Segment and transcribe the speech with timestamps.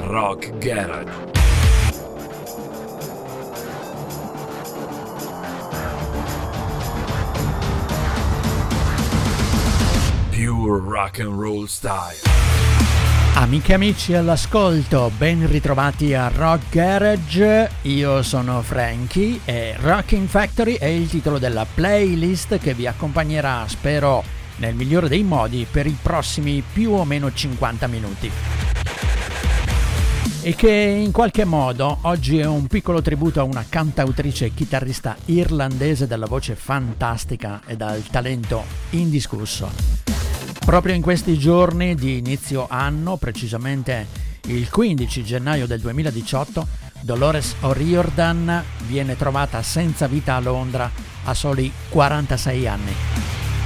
[0.00, 1.10] Rock Garage.
[10.30, 12.16] Pure rock and roll style.
[13.34, 20.74] Amiche e amici all'ascolto, ben ritrovati a Rock Garage, io sono Frankie e Rocking Factory
[20.74, 24.24] è il titolo della playlist che vi accompagnerà, spero
[24.56, 28.57] nel migliore dei modi, per i prossimi più o meno 50 minuti
[30.40, 35.16] e che in qualche modo oggi è un piccolo tributo a una cantautrice e chitarrista
[35.26, 39.70] irlandese dalla voce fantastica e dal talento indiscusso.
[40.64, 44.06] Proprio in questi giorni di inizio anno, precisamente
[44.46, 46.66] il 15 gennaio del 2018,
[47.00, 50.90] Dolores O'Riordan viene trovata senza vita a Londra
[51.24, 52.92] a soli 46 anni,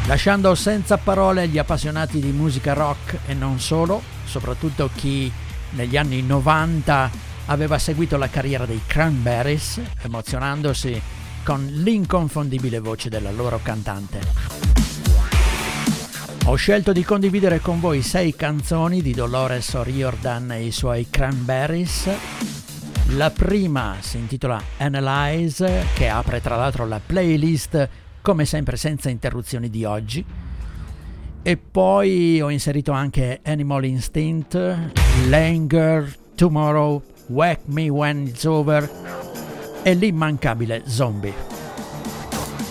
[0.06, 5.30] lasciando senza parole gli appassionati di musica rock e non solo, soprattutto chi
[5.72, 7.10] negli anni 90
[7.46, 11.00] aveva seguito la carriera dei Cranberries, emozionandosi
[11.42, 14.20] con l'inconfondibile voce della loro cantante.
[16.46, 22.10] Ho scelto di condividere con voi sei canzoni di Dolores O'Riordan e i suoi Cranberries.
[23.10, 27.88] La prima si intitola Analyze, che apre tra l'altro la playlist,
[28.20, 30.41] come sempre senza interruzioni di oggi.
[31.44, 34.54] E poi ho inserito anche Animal Instinct,
[35.28, 38.88] Langer, Tomorrow, Wake Me When It's Over
[39.82, 41.34] e l'immancabile Zombie.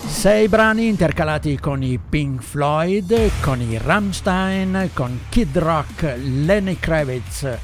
[0.06, 7.58] Sei brani intercalati con i Pink Floyd, con i Rammstein, con Kid Rock, Lenny Kravitz,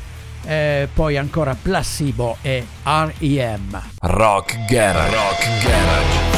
[0.44, 3.80] e poi ancora Placebo e R.E.M.
[4.00, 5.14] Rock Garage.
[5.14, 6.37] Rock Garage.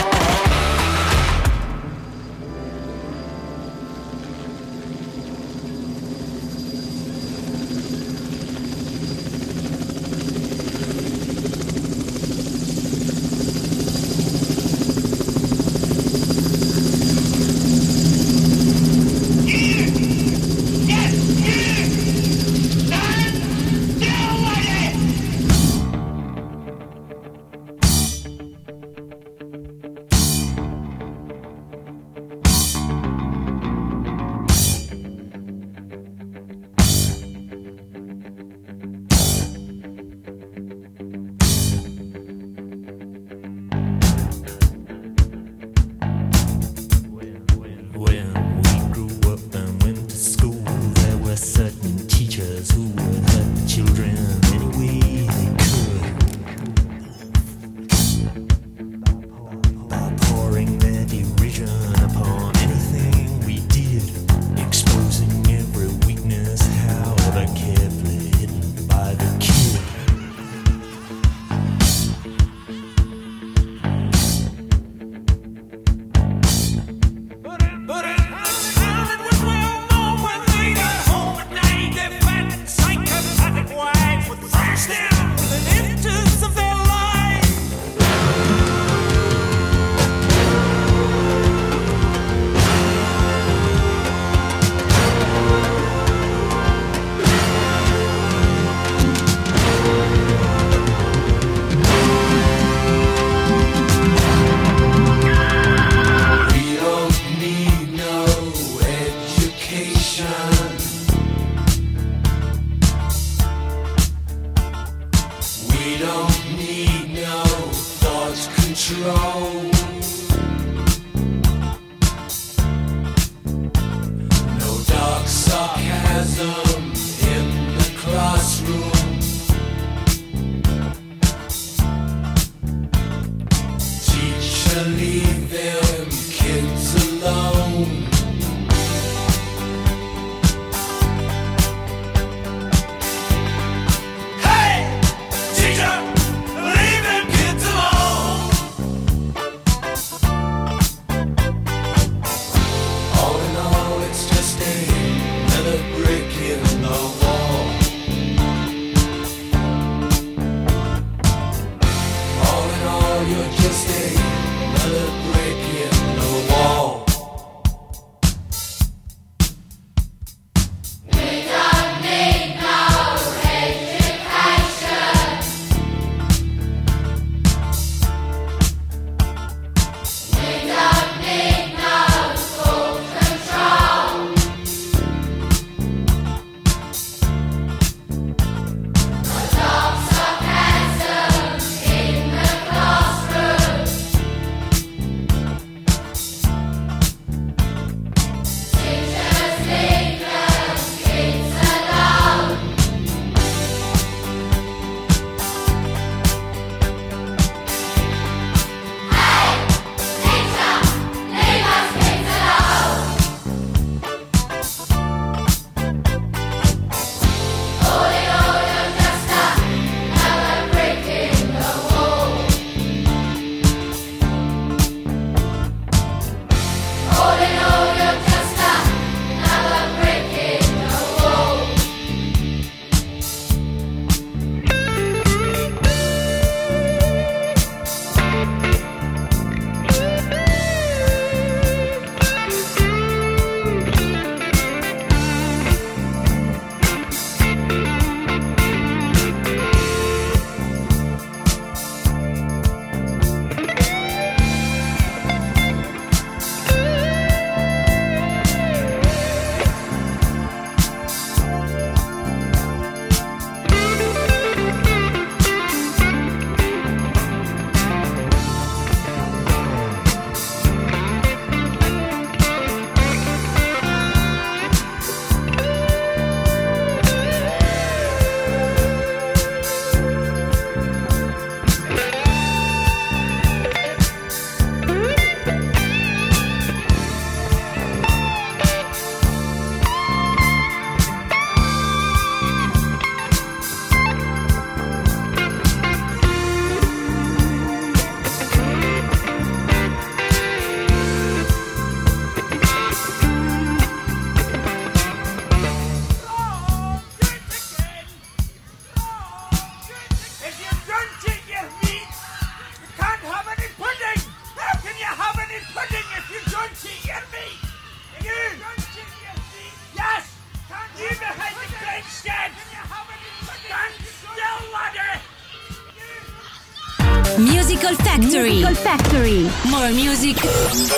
[329.71, 330.35] More music,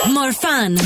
[0.08, 0.76] more fun.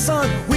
[0.00, 0.49] sun.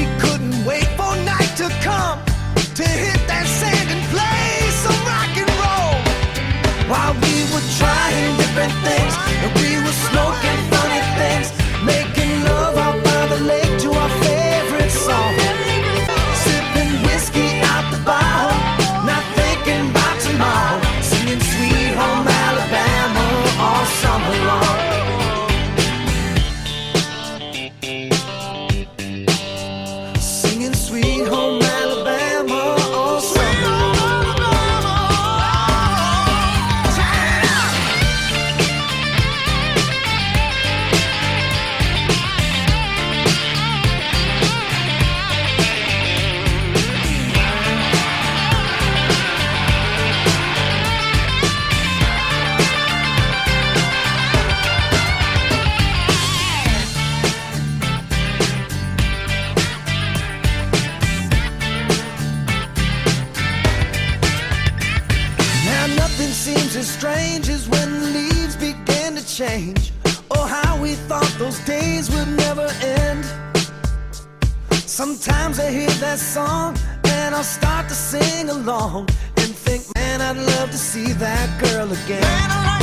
[81.46, 82.83] that girl again.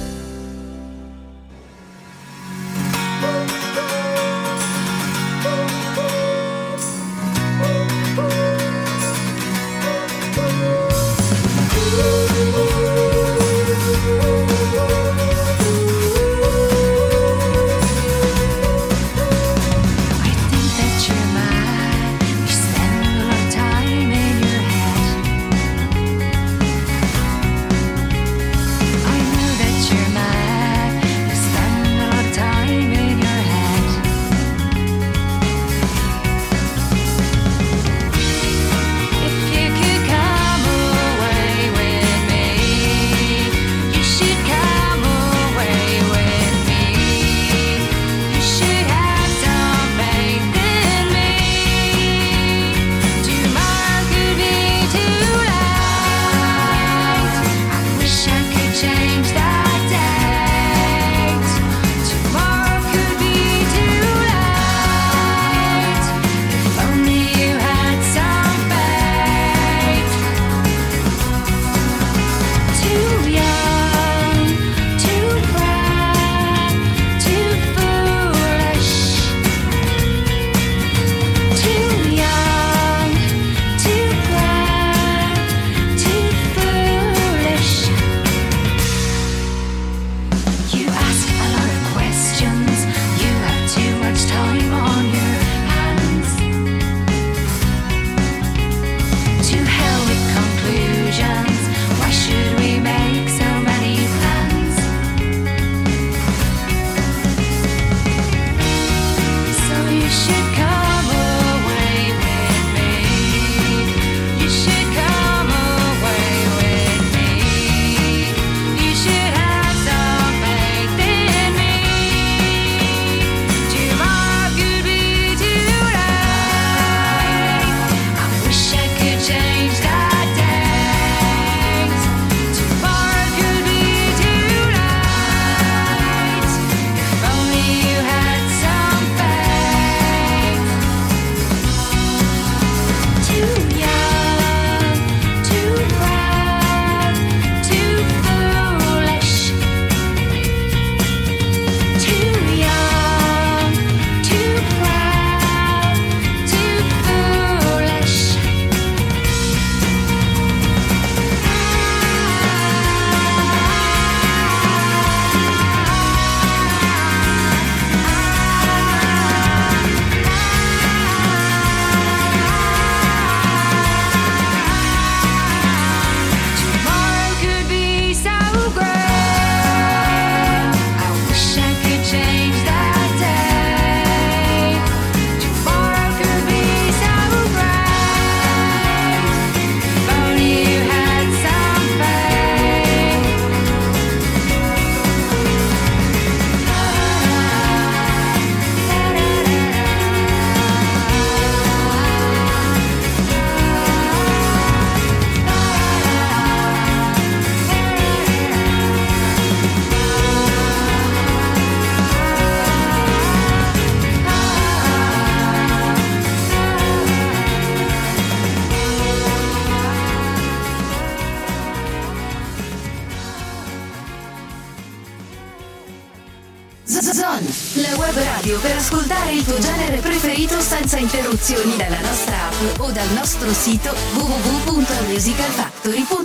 [231.01, 236.20] interruzioni dalla nostra app o dal nostro sito www.musicalfactory.it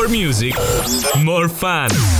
[0.00, 0.54] More music,
[1.22, 2.19] more fun.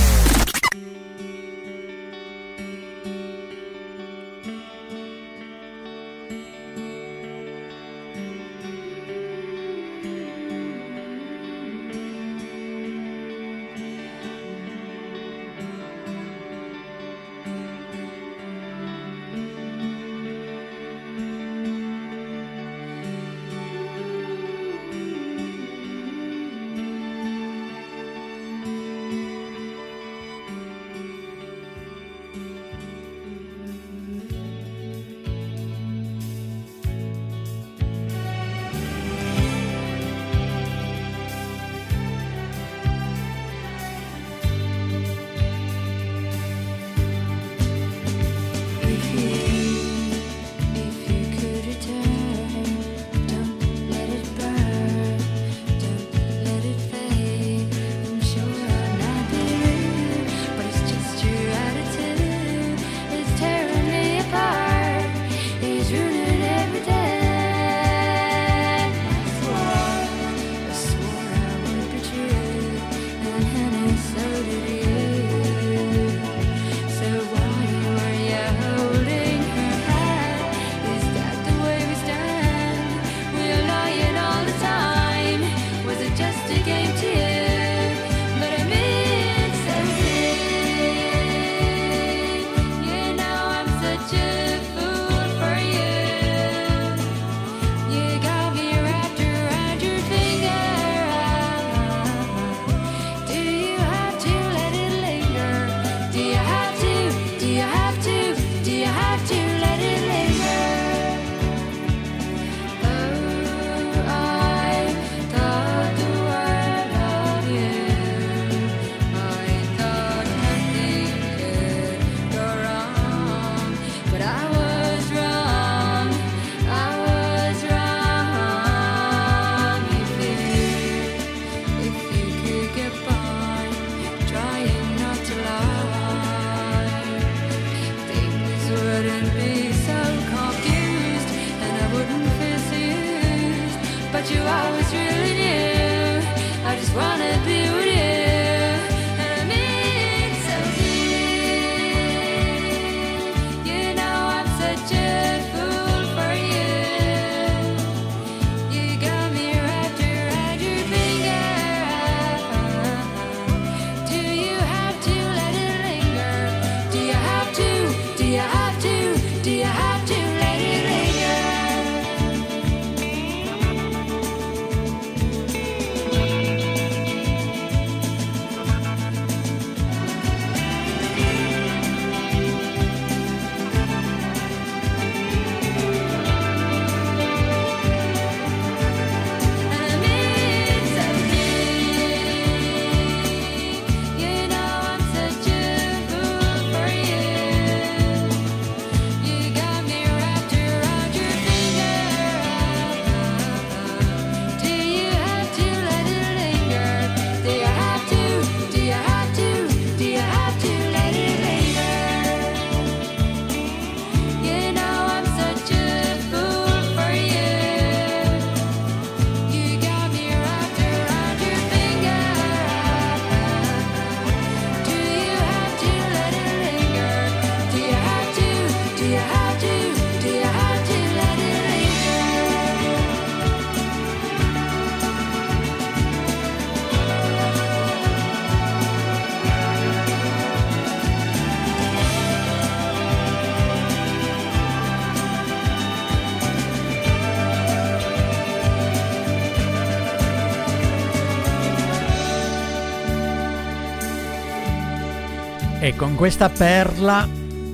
[256.01, 257.29] Con questa perla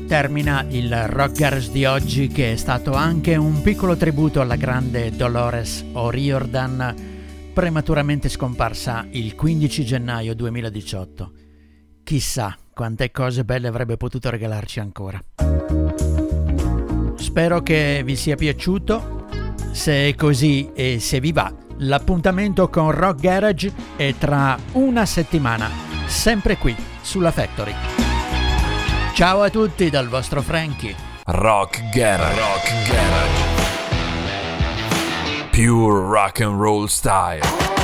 [0.05, 5.11] termina il Rock Garage di oggi che è stato anche un piccolo tributo alla grande
[5.11, 11.31] Dolores O'Riordan prematuramente scomparsa il 15 gennaio 2018.
[12.03, 15.23] Chissà quante cose belle avrebbe potuto regalarci ancora.
[17.15, 19.25] Spero che vi sia piaciuto.
[19.71, 25.69] Se è così e se vi va, l'appuntamento con Rock Garage è tra una settimana,
[26.07, 27.96] sempre qui sulla Factory.
[29.17, 30.95] Ciao a tutti dal vostro Frankie.
[31.25, 32.39] Rock Garage.
[32.39, 33.41] Rock Garage.
[35.49, 37.76] Pure rock and roll style.